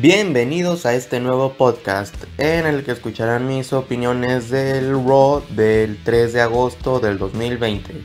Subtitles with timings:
[0.00, 6.34] Bienvenidos a este nuevo podcast en el que escucharán mis opiniones del Raw del 3
[6.34, 8.00] de agosto del 2020.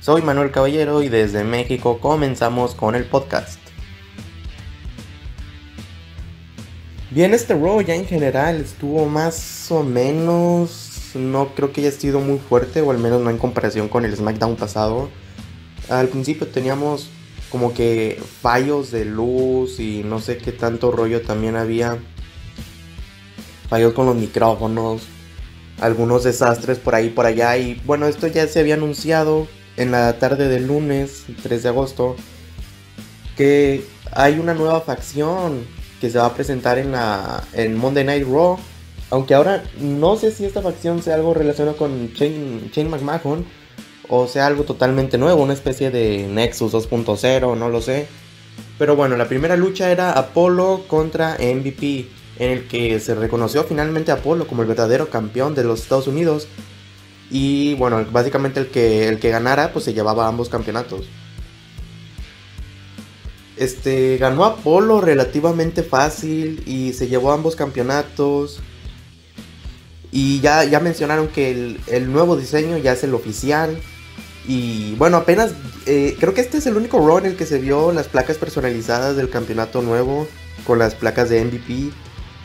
[0.00, 3.60] Soy Manuel Caballero y desde México comenzamos con el podcast.
[7.12, 12.18] Bien, este Raw ya en general estuvo más o menos, no creo que haya sido
[12.18, 15.08] muy fuerte o al menos no en comparación con el SmackDown pasado.
[15.88, 17.10] Al principio teníamos
[17.52, 21.98] como que fallos de luz y no sé qué tanto rollo también había.
[23.68, 25.02] Fallos con los micrófonos,
[25.78, 29.46] algunos desastres por ahí por allá y bueno, esto ya se había anunciado
[29.76, 32.16] en la tarde del lunes, 3 de agosto,
[33.36, 35.66] que hay una nueva facción
[36.00, 38.58] que se va a presentar en la en Monday Night Raw.
[39.10, 43.44] Aunque ahora no sé si esta facción sea algo relacionado con Shane, Shane McMahon
[44.14, 48.08] o sea algo totalmente nuevo, una especie de Nexus 2.0, no lo sé.
[48.78, 54.10] Pero bueno, la primera lucha era Apolo contra MVP, en el que se reconoció finalmente
[54.10, 56.46] a Apolo como el verdadero campeón de los Estados Unidos.
[57.30, 61.06] Y bueno, básicamente el que, el que ganara pues se llevaba ambos campeonatos.
[63.56, 68.60] Este, ganó Apolo relativamente fácil y se llevó ambos campeonatos.
[70.10, 73.80] Y ya, ya mencionaron que el, el nuevo diseño ya es el oficial.
[74.46, 75.52] Y bueno, apenas
[75.86, 78.38] eh, creo que este es el único Raw en el que se vio las placas
[78.38, 80.26] personalizadas del campeonato nuevo
[80.66, 81.90] con las placas de MVP.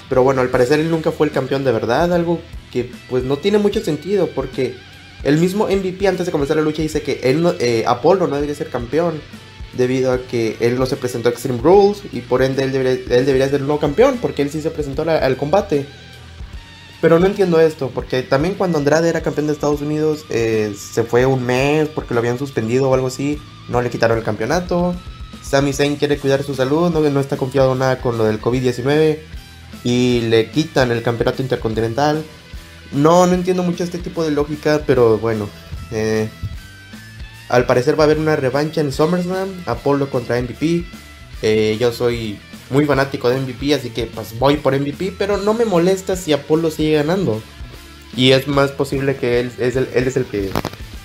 [0.09, 2.39] Pero bueno, al parecer él nunca fue el campeón de verdad, algo
[2.72, 4.76] que pues no tiene mucho sentido porque
[5.23, 8.36] el mismo MVP antes de comenzar la lucha dice que él no, eh, Apolo no
[8.36, 9.20] debería ser campeón
[9.73, 12.94] debido a que él no se presentó a Extreme Rules y por ende él debería,
[12.94, 15.86] él debería ser el nuevo campeón porque él sí se presentó al combate.
[17.00, 21.04] Pero no entiendo esto, porque también cuando Andrade era campeón de Estados Unidos, eh, se
[21.04, 23.39] fue un mes porque lo habían suspendido o algo así,
[23.70, 24.95] no le quitaron el campeonato.
[25.44, 29.20] Sami Zayn quiere cuidar su salud, no, no está confiado nada con lo del COVID-19
[29.83, 32.23] y le quitan el campeonato intercontinental.
[32.92, 35.48] No, no entiendo mucho este tipo de lógica, pero bueno.
[35.92, 36.30] Eh,
[37.49, 40.86] al parecer va a haber una revancha en SummerSlam, Apollo contra MVP.
[41.42, 42.39] Eh, yo soy
[42.70, 46.33] muy fanático de MVP, así que pues voy por MVP, pero no me molesta si
[46.33, 47.42] Apolo sigue ganando.
[48.15, 50.49] Y es más posible que él es el, él es el que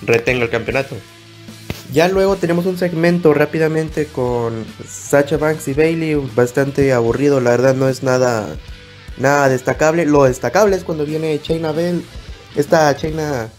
[0.02, 0.96] retenga el campeonato.
[1.92, 7.74] Ya luego tenemos un segmento rápidamente con Sacha Banks y Bailey, bastante aburrido, la verdad
[7.74, 8.56] no es nada
[9.18, 10.06] nada destacable.
[10.06, 12.02] Lo destacable es cuando viene Chaina Bell,
[12.56, 13.50] esta Chaina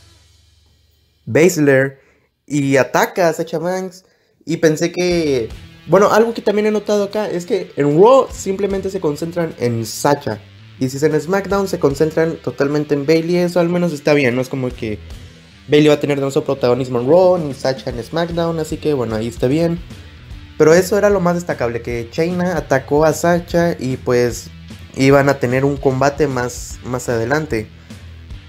[1.25, 1.99] Baszler
[2.47, 4.03] y ataca a Sacha Banks
[4.45, 5.49] y pensé que
[5.87, 9.85] bueno, algo que también he notado acá es que en Raw simplemente se concentran en
[9.85, 10.39] Sacha.
[10.79, 13.37] Y si es en SmackDown se concentran totalmente en Bailey.
[13.37, 14.35] Eso al menos está bien.
[14.35, 14.99] No es como que
[15.67, 18.59] Bailey va a tener demasiado protagonismo en Raw ni Sacha en SmackDown.
[18.59, 19.79] Así que bueno, ahí está bien.
[20.57, 21.81] Pero eso era lo más destacable.
[21.81, 24.49] Que Chaina atacó a Sacha y pues
[24.95, 27.67] iban a tener un combate más, más adelante.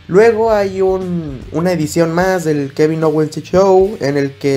[0.06, 4.56] Luego hay un, una edición más del Kevin Owens Show en el que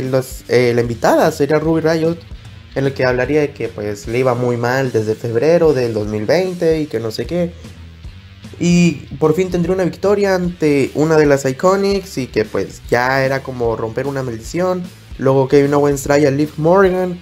[0.49, 2.17] eh, la invitada sería Ruby Riot
[2.77, 6.81] en el que hablaría de que pues le iba muy mal desde febrero del 2020
[6.81, 7.51] y que no sé qué.
[8.59, 13.25] Y por fin tendría una victoria ante una de las Iconics y que pues ya
[13.25, 14.83] era como romper una maldición.
[15.17, 17.19] Luego Kevin Owens trae a Liv Morgan,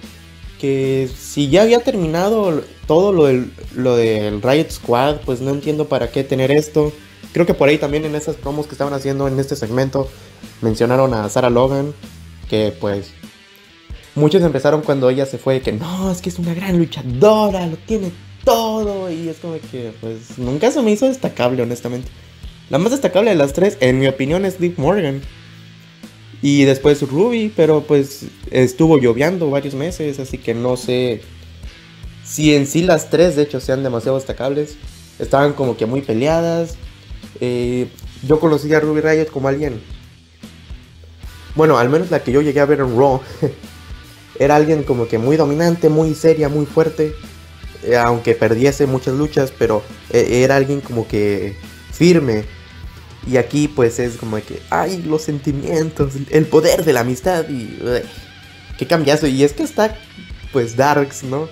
[0.60, 5.88] que si ya había terminado todo lo del, lo del Riot Squad, pues no entiendo
[5.88, 6.92] para qué tener esto.
[7.32, 10.10] Creo que por ahí también en esas promos que estaban haciendo en este segmento
[10.60, 11.94] mencionaron a Sarah Logan,
[12.50, 13.12] que pues
[14.16, 17.76] muchos empezaron cuando ella se fue, que no, es que es una gran luchadora, lo
[17.76, 18.10] tiene
[18.44, 19.10] todo.
[19.10, 22.08] Y es como que, pues, nunca se me hizo destacable, honestamente.
[22.68, 25.22] La más destacable de las tres, en mi opinión, es Liv Morgan.
[26.42, 31.22] Y después Ruby, pero pues estuvo lloviendo varios meses, así que no sé
[32.24, 34.76] si en sí las tres, de hecho, sean demasiado destacables.
[35.18, 36.76] Estaban como que muy peleadas.
[37.40, 37.88] Eh,
[38.26, 39.80] yo conocí a Ruby Riot como alguien.
[41.54, 43.20] Bueno, al menos la que yo llegué a ver en Raw.
[44.38, 47.14] Era alguien como que muy dominante, muy seria, muy fuerte.
[47.84, 51.56] Eh, aunque perdiese muchas luchas, pero eh, era alguien como que
[51.92, 52.44] firme.
[53.26, 57.78] Y aquí pues es como que, ay, los sentimientos, el poder de la amistad y...
[58.78, 59.26] qué cambiazo.
[59.26, 59.96] Y es que está
[60.52, 61.48] pues Darks, ¿no?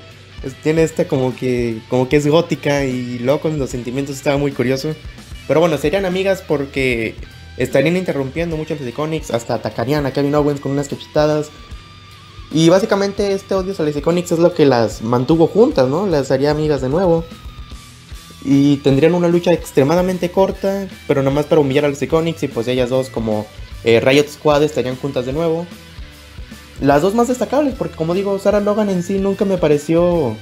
[0.62, 4.52] tiene esta como que, como que es gótica y luego con los sentimientos estaba muy
[4.52, 4.94] curioso.
[5.46, 7.14] Pero bueno, serían amigas porque
[7.56, 11.50] estarían interrumpiendo mucho los Iconics, hasta atacarían a Kevin Owens con unas cachetadas.
[12.52, 16.06] Y básicamente este odio a las Iconics es lo que las mantuvo juntas, ¿no?
[16.06, 17.24] Las haría amigas de nuevo.
[18.44, 22.48] Y tendrían una lucha extremadamente corta, pero nada más para humillar a las Iconics y
[22.48, 23.46] pues ellas dos como
[23.84, 25.66] eh, Riot Squad estarían juntas de nuevo.
[26.80, 30.36] Las dos más destacables, porque como digo, Sarah Logan en sí nunca me pareció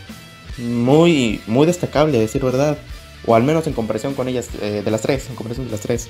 [0.58, 2.78] muy, muy destacable, a decir verdad.
[3.26, 5.80] O al menos en comparación con ellas, eh, de las tres, en comparación de las
[5.80, 6.08] tres.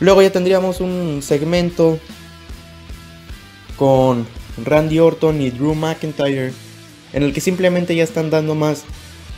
[0.00, 1.98] Luego ya tendríamos un segmento
[3.82, 4.28] con
[4.64, 6.52] Randy Orton y Drew McIntyre,
[7.12, 8.84] en el que simplemente ya están dando más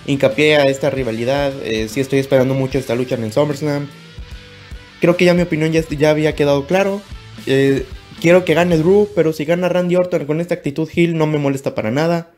[0.05, 1.51] hincapié a esta rivalidad.
[1.63, 3.89] Eh, sí estoy esperando mucho esta lucha en el SummerSlam.
[5.01, 7.01] Creo que ya mi opinión ya, ya había quedado claro.
[7.47, 7.87] Eh,
[8.21, 11.39] quiero que gane Drew, pero si gana Randy Orton con esta actitud heel no me
[11.39, 12.31] molesta para nada.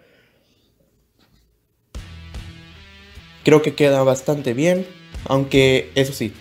[3.42, 4.86] Creo que queda bastante bien,
[5.24, 6.32] aunque eso sí,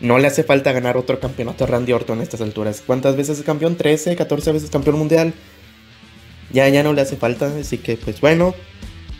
[0.00, 2.82] no le hace falta ganar otro campeonato a Randy Orton a estas alturas.
[2.86, 3.76] ¿Cuántas veces es campeón?
[3.76, 5.34] 13, 14 veces campeón mundial.
[6.52, 8.54] Ya, ya no le hace falta, así que pues bueno.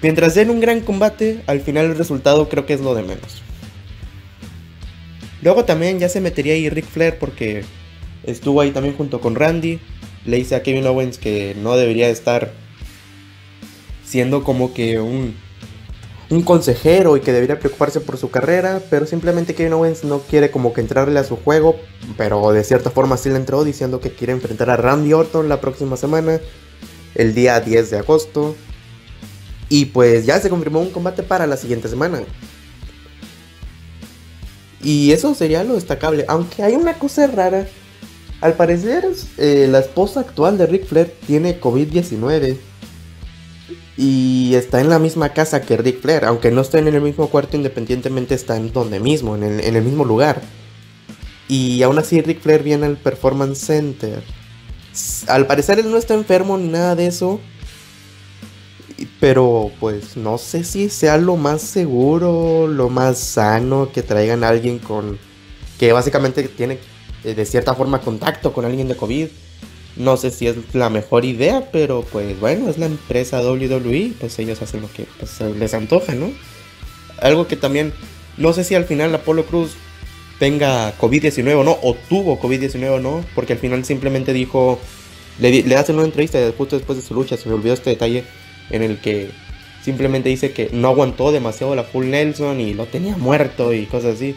[0.02, 3.42] Mientras den un gran combate, al final el resultado creo que es lo de menos.
[5.40, 7.64] Luego también ya se metería ahí Ric Flair porque
[8.24, 9.78] estuvo ahí también junto con Randy.
[10.26, 12.52] Le dice a Kevin Owens que no debería estar
[14.04, 15.34] siendo como que un,
[16.30, 20.50] un consejero y que debería preocuparse por su carrera, pero simplemente Kevin Owens no quiere
[20.50, 21.76] como que entrarle a su juego,
[22.16, 25.60] pero de cierta forma sí le entró diciendo que quiere enfrentar a Randy Orton la
[25.60, 26.40] próxima semana
[27.14, 28.56] el día 10 de agosto.
[29.68, 32.22] Y pues ya se confirmó un combate para la siguiente semana.
[34.82, 36.24] Y eso sería lo destacable.
[36.28, 37.66] Aunque hay una cosa rara.
[38.40, 39.06] Al parecer,
[39.38, 42.58] eh, la esposa actual de Ric Flair tiene COVID-19.
[43.96, 46.24] Y está en la misma casa que Ric Flair.
[46.24, 49.84] Aunque no estén en el mismo cuarto, independientemente están donde mismo, en el, en el
[49.84, 50.42] mismo lugar.
[51.48, 54.22] Y aún así, Ric Flair viene al Performance Center
[55.26, 57.40] al parecer él no está enfermo ni nada de eso.
[59.20, 64.48] Pero pues no sé si sea lo más seguro, lo más sano que traigan a
[64.48, 65.18] alguien con...
[65.78, 66.78] que básicamente tiene
[67.24, 69.28] eh, de cierta forma contacto con alguien de COVID.
[69.96, 74.38] No sé si es la mejor idea, pero pues bueno, es la empresa WWE, pues
[74.38, 76.32] ellos hacen lo que pues, les antoja, ¿no?
[77.20, 77.92] Algo que también,
[78.36, 79.72] no sé si al final Apolo Cruz
[80.38, 84.80] tenga COVID-19 o no, o tuvo COVID-19 o no, porque al final simplemente dijo,
[85.38, 88.24] le, le hacen una entrevista justo después de su lucha, se me olvidó este detalle,
[88.70, 89.30] en el que
[89.84, 94.16] simplemente dice que no aguantó demasiado la full Nelson y lo tenía muerto y cosas
[94.16, 94.34] así.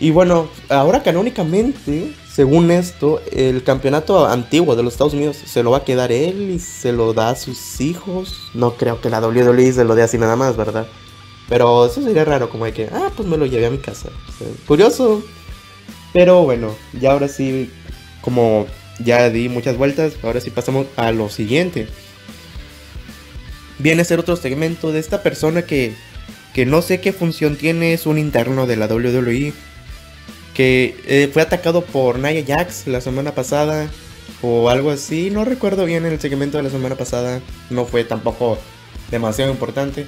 [0.00, 5.72] Y bueno, ahora canónicamente, según esto, el campeonato antiguo de los Estados Unidos se lo
[5.72, 8.50] va a quedar él y se lo da a sus hijos.
[8.54, 10.86] No creo que la WWE se lo dé así nada más, ¿verdad?
[11.50, 14.08] Pero eso sería raro, como de que, ah, pues me lo llevé a mi casa.
[14.66, 15.22] curioso.
[16.14, 17.70] Pero bueno, ya ahora sí,
[18.22, 18.66] como
[19.00, 21.88] ya di muchas vueltas, ahora sí pasamos a lo siguiente.
[23.78, 25.94] Viene a ser otro segmento de esta persona que,
[26.54, 29.52] que no sé qué función tiene, es un interno de la WWE.
[30.60, 33.88] Que eh, fue atacado por Nia Jax la semana pasada
[34.42, 35.30] o algo así.
[35.30, 37.40] No recuerdo bien el segmento de la semana pasada.
[37.70, 38.58] No fue tampoco
[39.10, 40.04] demasiado importante.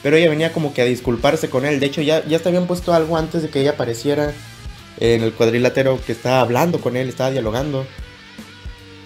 [0.00, 1.80] Pero ella venía como que a disculparse con él.
[1.80, 4.32] De hecho, ya, ya habían puesto algo antes de que ella apareciera
[5.00, 7.84] en el cuadrilátero que estaba hablando con él, estaba dialogando.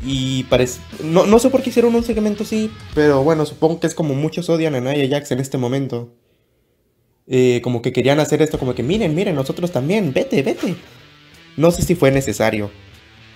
[0.04, 0.80] Y parece.
[1.02, 4.12] No, no sé por qué hicieron un segmento así, pero bueno, supongo que es como
[4.12, 6.12] muchos odian a Nia Jax en este momento.
[7.26, 10.76] Eh, como que querían hacer esto, como que miren, miren, nosotros también, vete, vete.
[11.56, 12.70] No sé si fue necesario.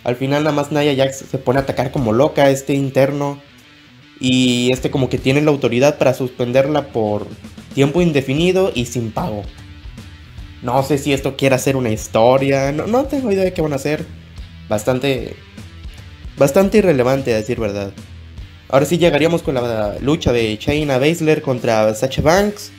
[0.04, 3.40] Al final, nada más Nia Jax se pone a atacar como loca a este interno
[4.20, 7.26] y este como que tiene la autoridad para suspenderla por
[7.74, 9.42] tiempo indefinido y sin pago.
[10.62, 13.72] No sé si esto quiere hacer una historia, no, no tengo idea de qué van
[13.72, 14.04] a hacer.
[14.68, 15.36] Bastante,
[16.36, 17.92] bastante irrelevante a decir verdad.
[18.68, 22.72] Ahora sí llegaríamos con la lucha de Shayna Baszler contra Sacha Banks.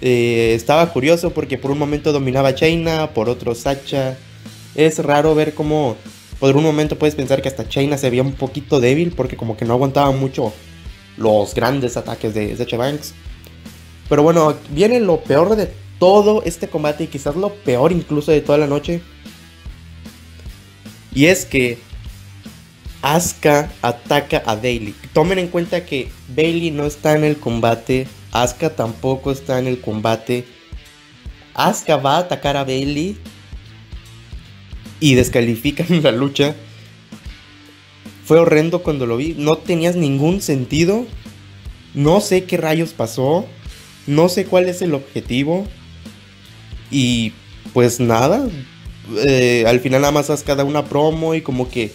[0.00, 4.16] Eh, estaba curioso porque por un momento dominaba Shayna, por otro Sacha.
[4.74, 5.96] Es raro ver cómo
[6.38, 9.56] por un momento puedes pensar que hasta China se veía un poquito débil porque como
[9.56, 10.52] que no aguantaba mucho
[11.16, 13.14] los grandes ataques de Zeche Banks.
[14.08, 18.40] Pero bueno, viene lo peor de todo este combate y quizás lo peor incluso de
[18.40, 19.00] toda la noche.
[21.14, 21.78] Y es que
[23.00, 24.94] Asuka ataca a Bailey.
[25.12, 28.06] Tomen en cuenta que Bailey no está en el combate.
[28.32, 30.44] Asuka tampoco está en el combate.
[31.54, 33.16] Asuka va a atacar a Bailey
[35.00, 36.54] y descalifican la lucha.
[38.24, 39.34] Fue horrendo cuando lo vi.
[39.38, 41.06] No tenías ningún sentido.
[41.94, 43.46] No sé qué rayos pasó.
[44.06, 45.66] No sé cuál es el objetivo.
[46.90, 47.32] Y
[47.72, 48.48] pues nada.
[49.24, 51.92] Eh, al final nada más has cada una promo y como que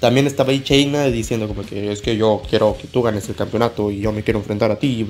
[0.00, 3.34] también estaba ahí Chaina diciendo como que es que yo quiero que tú ganes el
[3.34, 5.06] campeonato y yo me quiero enfrentar a ti.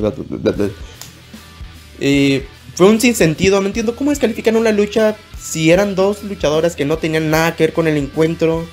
[2.74, 6.98] Fue un sinsentido, no entiendo cómo descalifican una lucha si eran dos luchadoras que no
[6.98, 8.66] tenían nada que ver con el encuentro.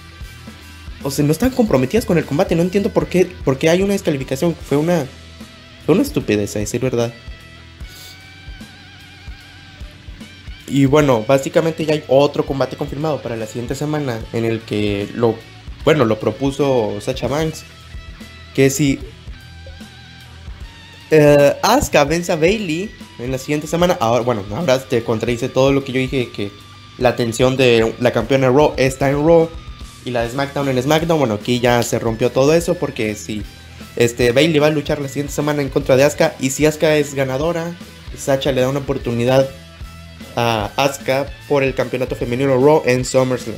[1.04, 3.84] O sea, no están comprometidas con el combate, no entiendo por qué, por qué hay
[3.84, 4.56] una descalificación.
[4.56, 5.06] Fue una,
[5.86, 7.14] Fue una estupidez, a decir verdad.
[10.68, 15.10] Y bueno, básicamente ya hay otro combate confirmado para la siguiente semana en el que
[15.14, 15.36] lo,
[15.84, 17.64] bueno, lo propuso Sacha Banks.
[18.54, 19.00] Que si
[21.12, 25.72] uh, Asuka vence a Bailey en la siguiente semana, ahora, bueno, ahora te contradice todo
[25.72, 26.52] lo que yo dije que
[26.98, 29.50] la atención de la campeona Raw está en Raw
[30.06, 31.20] y la de SmackDown en SmackDown.
[31.20, 33.44] Bueno, aquí ya se rompió todo eso porque si
[33.96, 36.96] este, Bailey va a luchar la siguiente semana en contra de Asuka y si Asuka
[36.96, 37.76] es ganadora,
[38.18, 39.50] Sacha le da una oportunidad
[40.36, 43.56] a Asuka por el campeonato femenino Raw en SummerSlam.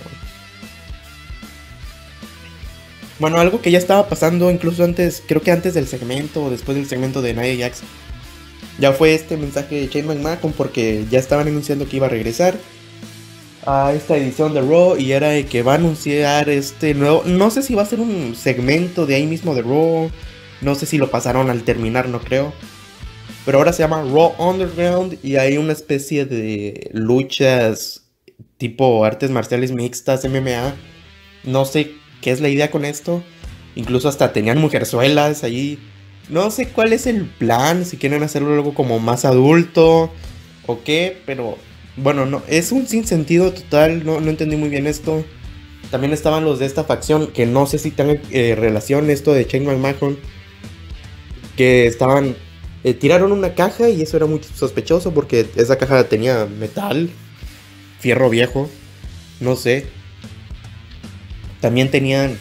[3.23, 6.75] Bueno, algo que ya estaba pasando incluso antes, creo que antes del segmento o después
[6.75, 7.81] del segmento de Nia Jax,
[8.79, 12.57] ya fue este mensaje de Shane McMahon porque ya estaban anunciando que iba a regresar
[13.65, 17.49] a esta edición de Raw y era de que va a anunciar este nuevo, no
[17.49, 20.11] sé si va a ser un segmento de ahí mismo de Raw,
[20.59, 22.51] no sé si lo pasaron al terminar, no creo.
[23.45, 28.03] Pero ahora se llama Raw Underground y hay una especie de luchas
[28.57, 30.75] tipo artes marciales mixtas, MMA.
[31.45, 33.23] No sé qué es la idea con esto.
[33.75, 35.77] Incluso hasta tenían mujerzuelas ahí.
[36.29, 40.11] No sé cuál es el plan, si quieren hacerlo algo como más adulto
[40.65, 41.57] o qué, pero
[41.97, 45.23] bueno, no, es un sinsentido total, no, no entendí muy bien esto.
[45.91, 49.43] También estaban los de esta facción, que no sé si tengan eh, relación esto de
[49.43, 50.17] Shane McMahon,
[51.55, 52.35] que estaban
[52.83, 57.09] eh, tiraron una caja y eso era muy sospechoso porque esa caja tenía metal,
[57.99, 58.69] fierro viejo,
[59.39, 59.87] no sé.
[61.63, 62.37] También tenían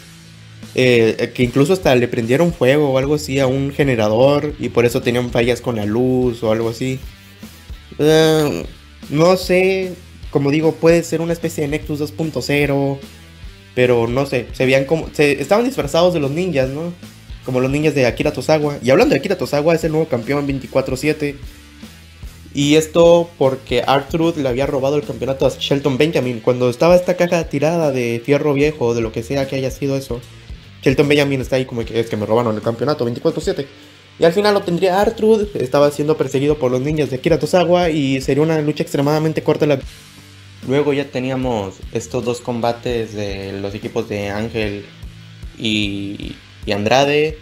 [0.74, 4.84] eh, que incluso hasta le prendieron fuego o algo así a un generador y por
[4.84, 6.98] eso tenían fallas con la luz o algo así.
[8.00, 8.64] Eh,
[9.10, 9.92] no sé,
[10.32, 12.98] como digo, puede ser una especie de Nexus 2.0,
[13.76, 15.08] pero no sé, se veían como...
[15.12, 16.92] Se, estaban disfrazados de los ninjas, ¿no?
[17.44, 18.78] como los niños de Akira Tosawa.
[18.82, 21.36] Y hablando de Akira Tosawa, es el nuevo campeón 24-7.
[22.54, 26.40] Y esto porque Arthur le había robado el campeonato a Shelton Benjamin.
[26.40, 29.70] Cuando estaba esta caja tirada de fierro viejo, o de lo que sea que haya
[29.70, 30.20] sido eso,
[30.82, 33.66] Shelton Benjamin está ahí como que es que me robaron el campeonato 24-7.
[34.18, 37.88] Y al final lo tendría Arthur, estaba siendo perseguido por los niños de Akira Tosawa
[37.88, 39.66] y sería una lucha extremadamente corta.
[40.68, 44.84] Luego ya teníamos estos dos combates de los equipos de Ángel
[45.58, 47.38] y y Andrade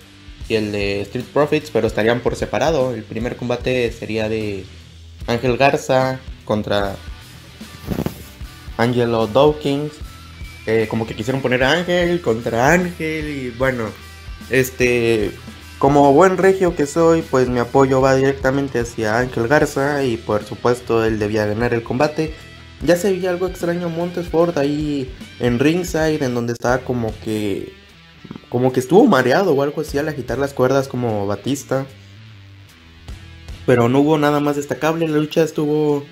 [0.49, 2.93] y el de Street Profits, pero estarían por separado.
[2.95, 4.65] El primer combate sería de
[5.31, 6.97] Ángel Garza contra
[8.77, 9.93] Angelo Dawkins.
[10.89, 13.89] como que quisieron poner a Ángel contra Ángel y bueno,
[14.51, 15.33] este,
[15.79, 20.45] como buen regio que soy, pues mi apoyo va directamente hacia Ángel Garza y por
[20.45, 22.35] supuesto él debía ganar el combate.
[22.83, 27.73] Ya se veía algo extraño Montesford ahí en ringside, en donde estaba como que
[28.49, 31.87] como que estuvo mareado o algo así al agitar las cuerdas como Batista.
[33.67, 36.05] Pero no hubo nada más destacable, la lucha estuvo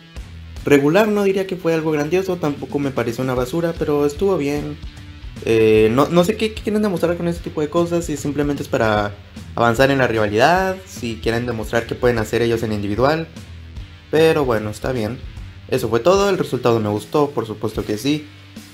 [0.65, 4.77] regular, no diría que fue algo grandioso, tampoco me pareció una basura, pero estuvo bien.
[5.45, 9.15] Eh, no, sé qué, quieren demostrar con este tipo de cosas, si simplemente es para
[9.55, 13.29] avanzar en la rivalidad, si quieren demostrar que pueden hacer ellos en individual.
[14.11, 15.19] Pero bueno, está bien.
[15.69, 18.27] Eso fue todo, el resultado me gustó, por supuesto que sí.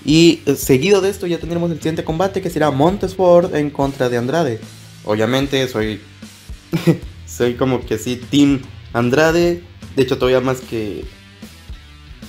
[0.04, 4.08] Y eh, seguido de esto ya tendremos el siguiente combate que será Montesford en contra
[4.08, 4.60] de Andrade.
[5.04, 6.00] Obviamente soy
[7.36, 8.60] soy como que sí Team
[8.92, 9.62] Andrade,
[9.96, 11.04] de hecho todavía más que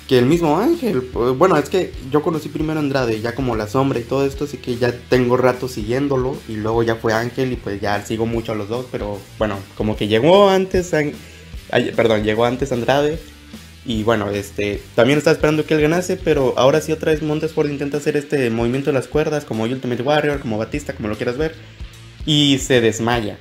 [0.08, 1.02] que el mismo Ángel.
[1.38, 4.44] Bueno, es que yo conocí primero a Andrade, ya como la sombra y todo esto,
[4.44, 8.28] así que ya tengo rato siguiéndolo y luego ya fue Ángel y pues ya sigo
[8.28, 10.92] mucho a los dos, pero bueno, como que llegó antes,
[11.96, 13.20] perdón, llegó antes Andrade
[13.84, 17.70] y bueno, este también estaba esperando que él ganase, pero ahora sí otra vez Montesford
[17.70, 21.38] intenta hacer este movimiento de las cuerdas, como Ultimate Warrior, como Batista, como lo quieras
[21.38, 21.56] ver,
[22.28, 23.40] y se desmaya.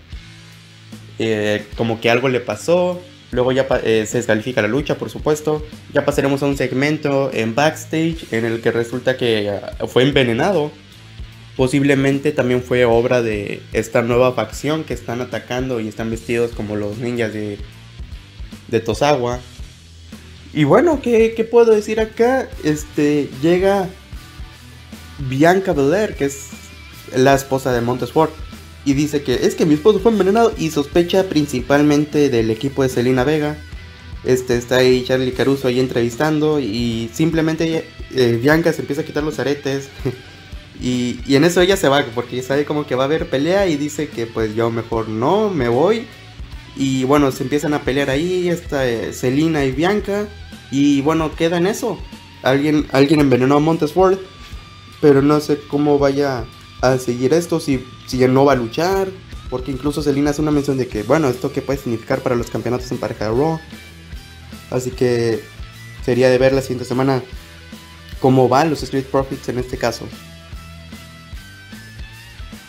[1.19, 5.65] Eh, como que algo le pasó, luego ya eh, se descalifica la lucha, por supuesto.
[5.93, 10.71] Ya pasaremos a un segmento en backstage en el que resulta que ah, fue envenenado.
[11.57, 16.75] Posiblemente también fue obra de esta nueva facción que están atacando y están vestidos como
[16.75, 17.59] los ninjas de,
[18.69, 19.39] de Tosawa
[20.55, 22.49] y bueno, ¿qué, puedo decir acá?
[22.63, 23.89] Este, llega
[25.19, 26.51] Bianca Belair, que es
[27.17, 28.33] la esposa de Montesfort,
[28.85, 32.89] y dice que es que mi esposo fue envenenado y sospecha principalmente del equipo de
[32.89, 33.57] Selena Vega.
[34.25, 39.23] Este, está ahí Charlie Caruso ahí entrevistando y simplemente eh, Bianca se empieza a quitar
[39.23, 39.89] los aretes.
[40.81, 43.67] y, y, en eso ella se va porque sabe como que va a haber pelea
[43.67, 46.07] y dice que pues yo mejor no, me voy.
[46.77, 50.27] Y bueno, se empiezan a pelear ahí, está eh, Selena y Bianca.
[50.71, 51.99] Y bueno, queda en eso.
[52.43, 54.19] Alguien, alguien envenenó a Montesford,
[55.01, 56.45] pero no sé cómo vaya
[56.93, 59.09] a seguir esto, si, si no va a luchar
[59.51, 62.51] Porque incluso Selina hace una mención de que, bueno, esto qué puede significar para los
[62.51, 63.61] campeonatos en pareja de Raw.
[64.71, 65.43] Así que
[66.05, 67.23] sería de ver la siguiente semana
[68.21, 70.07] cómo van los Street Profits en este caso.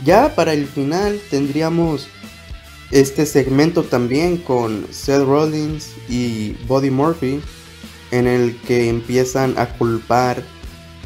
[0.04, 2.08] Ya para el final tendríamos
[2.92, 7.42] este segmento también con Seth Rollins y Buddy Murphy
[8.12, 10.44] en el que empiezan a culpar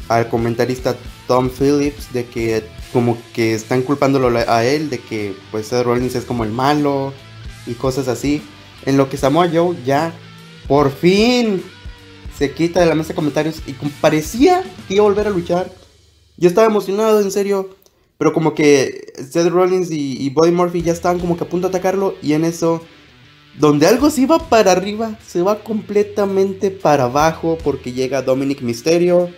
[0.08, 2.62] al comentarista Tom Phillips de que
[2.92, 7.12] como que están culpándolo a él de que pues Seth Rollins es como el malo
[7.66, 8.42] y cosas así.
[8.86, 10.12] En lo que Samoa Joe ya
[10.66, 11.62] por fin
[12.36, 15.70] se quita de la mesa de comentarios y parecía que iba a volver a luchar.
[16.36, 17.76] Yo estaba emocionado, en serio.
[18.16, 21.68] Pero como que Seth Rollins y, y Buddy Murphy ya estaban como que a punto
[21.68, 22.14] de atacarlo.
[22.22, 22.82] Y en eso,
[23.58, 29.30] donde algo se iba para arriba, se va completamente para abajo porque llega Dominic Mysterio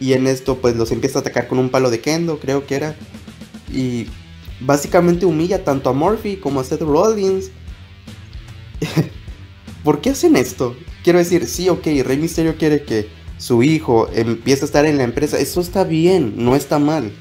[0.00, 2.76] y en esto pues los empieza a atacar con un palo de kendo, creo que
[2.76, 2.96] era.
[3.72, 4.06] Y
[4.60, 7.50] básicamente humilla tanto a Murphy como a Seth Rollins.
[9.84, 10.76] ¿Por qué hacen esto?
[11.04, 15.04] Quiero decir, sí, ok, Rey Mysterio quiere que su hijo empiece a estar en la
[15.04, 15.38] empresa.
[15.38, 17.12] Eso está bien, no está mal.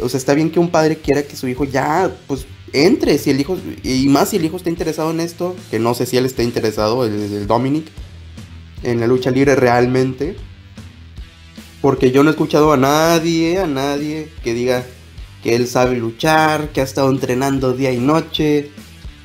[0.00, 3.18] O sea, está bien que un padre quiera que su hijo ya, pues, entre.
[3.18, 6.06] Si el hijo, y más si el hijo está interesado en esto, que no sé
[6.06, 7.86] si él está interesado, el, el Dominic,
[8.82, 10.36] en la lucha libre realmente.
[11.80, 14.84] Porque yo no he escuchado a nadie, a nadie que diga
[15.42, 18.70] que él sabe luchar, que ha estado entrenando día y noche.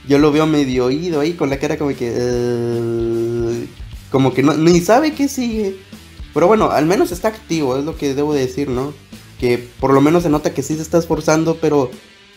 [0.08, 2.12] Yo lo veo medio oído ahí con la cara como que...
[2.12, 3.66] Uh,
[4.12, 5.76] como que no, ni sabe qué sigue.
[6.34, 8.94] Pero bueno, al menos está activo, es lo que debo decir, ¿no?
[9.40, 11.90] Que por lo menos se nota que sí se está esforzando, pero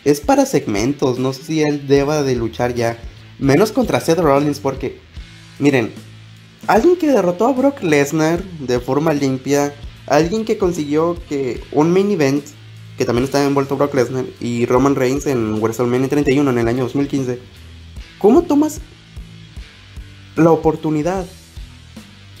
[0.03, 1.19] es para segmentos.
[1.19, 2.97] No sé si él deba de luchar ya.
[3.37, 4.99] Menos contra Seth Rollins porque...
[5.59, 5.91] Miren,
[6.65, 9.73] alguien que derrotó a Brock Lesnar de forma limpia
[10.07, 12.43] Alguien que consiguió que un main event,
[12.97, 16.83] que también estaba envuelto Brock Lesnar y Roman Reigns en WrestleMania 31 en el año
[16.83, 17.39] 2015.
[18.17, 18.79] ¿Cómo tomas
[20.37, 21.25] la oportunidad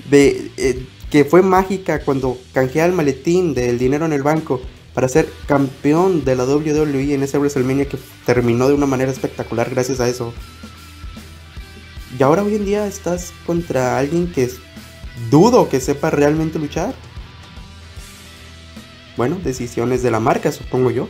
[0.09, 4.61] de eh, que fue mágica cuando canjea el maletín del dinero en el banco
[4.93, 9.69] para ser campeón de la WWE en ese WrestleMania que terminó de una manera espectacular
[9.69, 10.33] gracias a eso?
[12.17, 14.49] Y ahora hoy en día estás contra alguien que
[15.29, 16.95] dudo que sepa realmente luchar
[19.17, 21.09] bueno, decisiones de la marca, supongo yo.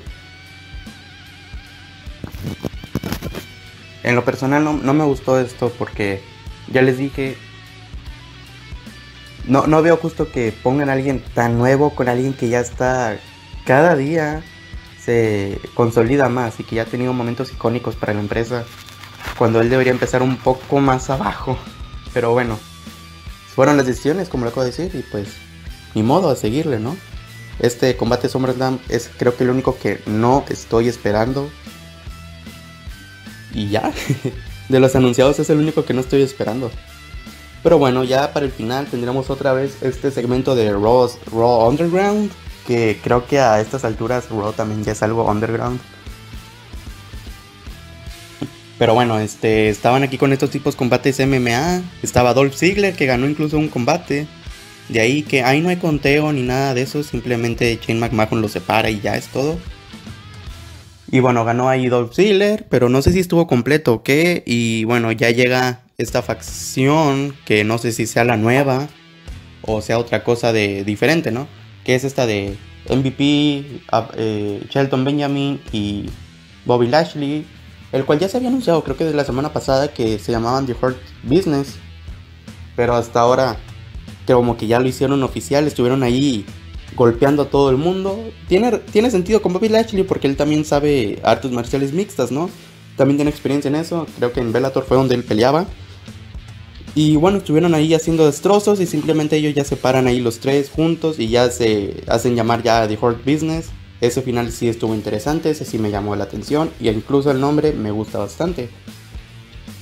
[4.04, 6.24] En lo personal no, me gustó esto porque
[6.72, 7.36] ya les dije,
[9.46, 13.20] no, no veo justo que pongan a alguien tan nuevo con alguien que ya está
[13.66, 14.44] cada día
[14.98, 18.64] se consolida más y que ya ha tenido momentos icónicos para la empresa
[19.38, 21.58] cuando él debería empezar un poco más abajo.
[22.14, 22.58] Pero bueno,
[23.54, 25.30] fueron las decisiones, como lo acabo de decir, y pues
[25.96, 26.96] ni modo a seguirle, ¿no?
[27.60, 31.50] Este combate SummerSlam es creo que el único que no estoy esperando.
[33.54, 33.92] Y ya.
[34.70, 36.70] De los anunciados es el único que no estoy esperando.
[37.64, 42.32] Pero bueno, ya para el final tendremos otra vez este segmento de Raw, Raw Underground.
[42.68, 45.80] Que creo que a estas alturas Raw también ya es algo underground.
[48.78, 51.82] Pero bueno, este, estaban aquí con estos tipos combates MMA.
[52.04, 54.28] Estaba Dolph Ziggler que ganó incluso un combate.
[54.90, 58.48] De ahí que ahí no hay conteo ni nada de eso, simplemente Shane McMahon lo
[58.48, 59.58] separa y ya es todo.
[61.10, 64.44] Y bueno, ganó ahí Dolph Ziggler, pero no sé si estuvo completo o qué.
[64.46, 68.88] Y bueno, ya llega esta facción, que no sé si sea la nueva
[69.68, 71.48] o sea otra cosa de diferente, ¿no?
[71.84, 72.58] Que es esta de
[72.90, 73.82] MVP,
[74.16, 76.10] eh, Shelton Benjamin y
[76.66, 77.46] Bobby Lashley,
[77.92, 80.66] el cual ya se había anunciado, creo que desde la semana pasada, que se llamaban
[80.66, 81.76] The Hurt Business.
[82.76, 83.58] Pero hasta ahora
[84.36, 86.46] como que ya lo hicieron oficial, estuvieron ahí
[86.96, 88.20] golpeando a todo el mundo.
[88.48, 92.50] Tiene, tiene sentido con Bobby Lashley porque él también sabe artes marciales mixtas, ¿no?
[92.96, 94.08] También tiene experiencia en eso.
[94.18, 95.66] Creo que en Bellator fue donde él peleaba.
[96.96, 100.72] Y bueno, estuvieron ahí haciendo destrozos y simplemente ellos ya se paran ahí los tres
[100.72, 103.70] juntos y ya se hacen llamar ya The Hurt Business.
[104.02, 107.72] Ese final sí estuvo interesante, ese sí me llamó la atención y incluso el nombre
[107.74, 108.70] me gusta bastante.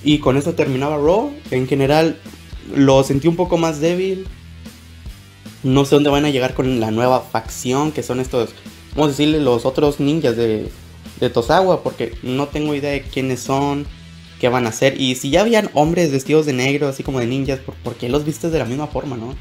[0.04, 1.32] Y con eso terminaba Raw.
[1.52, 2.18] En general,
[2.74, 4.28] lo sentí un poco más débil.
[5.64, 8.52] No sé dónde van a llegar con la nueva facción, que son estos,
[8.92, 10.70] vamos a decirle, los otros ninjas de,
[11.20, 13.86] de Tosawa, porque no tengo idea de quiénes son,
[14.40, 15.00] qué van a hacer.
[15.00, 18.26] Y si ya habían hombres vestidos de negro, así como de ninjas, ¿por, qué los
[18.26, 19.36] vistes de la misma forma, no?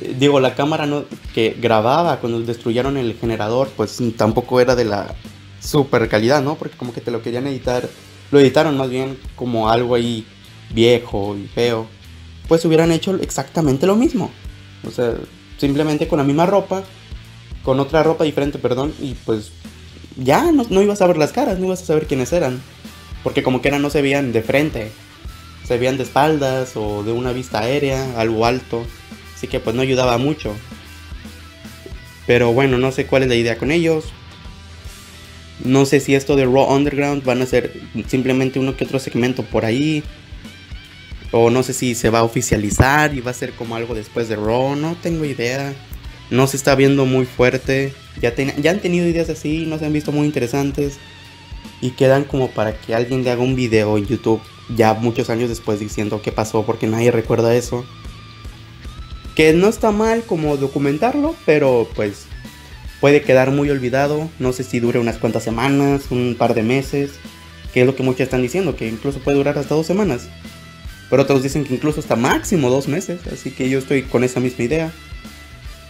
[0.00, 4.84] Eh, digo, la cámara no, que grababa cuando destruyeron el generador, pues tampoco era de
[4.84, 5.14] la
[5.60, 6.56] super calidad, ¿no?
[6.56, 7.88] Porque como que te lo querían editar,
[8.30, 10.26] lo editaron más bien como algo ahí
[10.70, 11.86] viejo y feo,
[12.48, 14.30] pues hubieran hecho exactamente lo mismo.
[14.86, 15.14] O sea,
[15.58, 16.84] simplemente con la misma ropa,
[17.62, 19.52] con otra ropa diferente, perdón, y pues
[20.16, 22.60] ya no, no ibas a ver las caras, no ibas a saber quiénes eran.
[23.22, 24.90] Porque como que eran no se veían de frente,
[25.66, 28.84] se veían de espaldas o de una vista aérea, algo alto.
[29.34, 30.54] Así que pues no ayudaba mucho.
[32.26, 34.06] Pero bueno, no sé cuál es la idea con ellos.
[35.62, 39.42] No sé si esto de Raw Underground van a ser simplemente uno que otro segmento
[39.42, 40.02] por ahí.
[41.36, 44.28] O no sé si se va a oficializar y va a ser como algo después
[44.28, 44.76] de Raw.
[44.76, 45.74] No tengo idea.
[46.30, 47.92] No se está viendo muy fuerte.
[48.20, 50.98] Ya, ya han tenido ideas así, no se han visto muy interesantes.
[51.80, 54.40] Y quedan como para que alguien le haga un video en YouTube
[54.76, 57.84] ya muchos años después diciendo qué pasó porque nadie recuerda eso.
[59.34, 62.26] Que no está mal como documentarlo, pero pues
[63.00, 64.30] puede quedar muy olvidado.
[64.38, 67.10] No sé si dure unas cuantas semanas, un par de meses,
[67.72, 70.28] que es lo que muchos están diciendo, que incluso puede durar hasta dos semanas.
[71.14, 74.40] Pero otros dicen que incluso hasta máximo dos meses, así que yo estoy con esa
[74.40, 74.92] misma idea.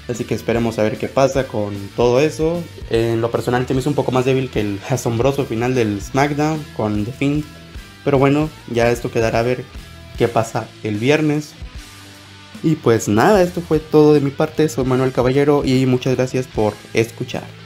[0.07, 2.63] Así que esperemos a ver qué pasa con todo eso.
[2.91, 6.63] En lo personal me hizo un poco más débil que el asombroso final del SmackDown
[6.77, 7.43] con The Fiend.
[8.05, 9.65] Pero bueno, ya esto quedará a ver
[10.19, 11.55] qué pasa el viernes.
[12.63, 14.69] Y pues nada, esto fue todo de mi parte.
[14.69, 17.63] Soy Manuel Caballero y muchas gracias por escuchar.